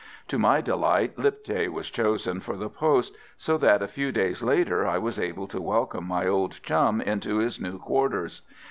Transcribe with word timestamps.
To 0.29 0.39
my 0.39 0.61
delight 0.61 1.15
Lipthay 1.19 1.67
was 1.67 1.87
chosen 1.91 2.39
for 2.39 2.57
the 2.57 2.71
post, 2.71 3.15
so 3.37 3.55
that 3.59 3.83
a 3.83 3.87
few 3.87 4.11
days 4.11 4.41
later 4.41 4.83
I 4.87 4.97
was 4.97 5.19
able 5.19 5.45
to 5.49 5.61
welcome 5.61 6.07
my 6.07 6.25
old 6.25 6.59
chum 6.63 7.01
into 7.01 7.37
his 7.37 7.59
new 7.61 7.77
quarters. 7.77 8.41